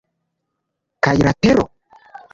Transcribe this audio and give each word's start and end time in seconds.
Kaj 1.09 1.15
la 1.27 1.35
tero? 1.47 1.67